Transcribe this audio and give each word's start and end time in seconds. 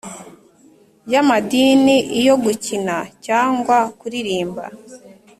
y 1.11 1.15
amadini 1.21 1.95
iyo 2.19 2.33
gukina 2.43 2.95
cyangwa 3.25 3.77
kuririmba 3.99 4.63